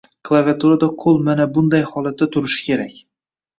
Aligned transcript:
Klaviaturada 0.27 0.89
qo’l 1.03 1.19
mana 1.27 1.47
bunday 1.59 1.85
holatda 1.93 2.31
turishi 2.39 2.67
kerak 2.73 3.01